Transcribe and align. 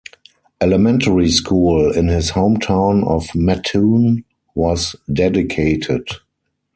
Elementary 0.59 1.29
School 1.29 1.91
in 1.95 2.07
his 2.07 2.31
hometown 2.31 3.07
of 3.07 3.35
Mattoon 3.35 4.25
was 4.55 4.95
dedicated. 5.13 6.07